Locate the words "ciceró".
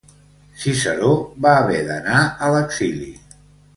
0.61-1.11